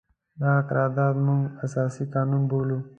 [0.39, 2.77] دغه قرارداد موږ اساسي قانون بولو.